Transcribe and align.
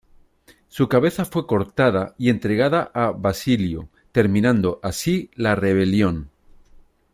Su 0.67 0.89
cabeza 0.89 1.25
fue 1.25 1.45
cortada 1.45 2.15
y 2.17 2.29
entregada 2.31 2.89
a 2.95 3.11
Basilio, 3.11 3.87
terminando 4.11 4.79
así 4.81 5.29
la 5.35 5.53
rebelión. 5.53 6.31